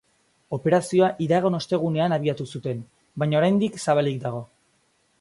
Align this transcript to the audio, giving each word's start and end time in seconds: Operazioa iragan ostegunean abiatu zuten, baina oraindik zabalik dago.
Operazioa 0.55 1.09
iragan 1.25 1.59
ostegunean 1.59 2.17
abiatu 2.19 2.49
zuten, 2.57 2.83
baina 3.25 3.41
oraindik 3.45 3.81
zabalik 3.87 4.23
dago. 4.29 4.45